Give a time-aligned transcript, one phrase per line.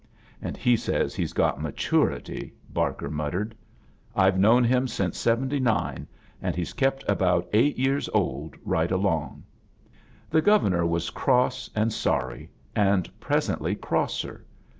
[0.41, 3.53] "And he says he's got matority," Bar ker muttered.
[4.17, 6.07] "Fve known him since' seventy nine,
[6.41, 9.43] and he's kept about eight years old right along."
[10.31, 14.43] The Governor ^^ was cross and sorry, and presently cross er.